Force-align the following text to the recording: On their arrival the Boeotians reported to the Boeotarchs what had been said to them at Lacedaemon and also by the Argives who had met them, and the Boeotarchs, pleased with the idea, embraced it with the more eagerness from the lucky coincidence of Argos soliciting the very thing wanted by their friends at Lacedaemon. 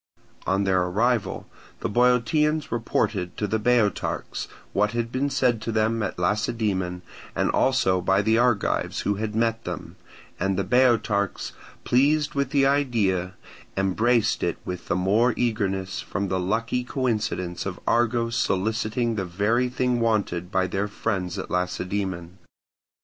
On 0.47 0.63
their 0.63 0.81
arrival 0.81 1.45
the 1.81 1.87
Boeotians 1.87 2.71
reported 2.71 3.37
to 3.37 3.45
the 3.45 3.59
Boeotarchs 3.59 4.47
what 4.73 4.93
had 4.93 5.11
been 5.11 5.29
said 5.29 5.61
to 5.61 5.71
them 5.71 6.01
at 6.01 6.17
Lacedaemon 6.17 7.03
and 7.35 7.51
also 7.51 8.01
by 8.01 8.23
the 8.23 8.35
Argives 8.35 9.01
who 9.01 9.17
had 9.17 9.35
met 9.35 9.63
them, 9.63 9.97
and 10.39 10.57
the 10.57 10.63
Boeotarchs, 10.63 11.51
pleased 11.83 12.33
with 12.33 12.49
the 12.49 12.65
idea, 12.65 13.35
embraced 13.77 14.41
it 14.41 14.57
with 14.65 14.87
the 14.87 14.95
more 14.95 15.35
eagerness 15.37 16.01
from 16.01 16.29
the 16.29 16.39
lucky 16.39 16.83
coincidence 16.83 17.67
of 17.67 17.79
Argos 17.85 18.35
soliciting 18.35 19.13
the 19.17 19.25
very 19.25 19.69
thing 19.69 19.99
wanted 19.99 20.49
by 20.51 20.65
their 20.65 20.87
friends 20.87 21.37
at 21.37 21.51
Lacedaemon. 21.51 22.39